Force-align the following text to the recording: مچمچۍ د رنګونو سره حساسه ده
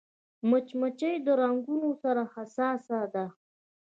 مچمچۍ 0.49 1.15
د 1.25 1.27
رنګونو 1.41 1.89
سره 2.03 2.23
حساسه 2.33 2.99
ده 3.13 3.25